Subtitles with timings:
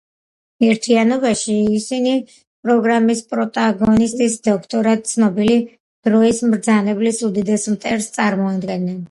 [0.67, 2.13] ერთიანობაში ისინი
[2.67, 5.59] პროგრამის პროტაგონისტის, დოქტორად ცნობილი
[6.09, 8.99] დროის მბრძანებლის, უდიდეს მტერს წარმოადგენენ.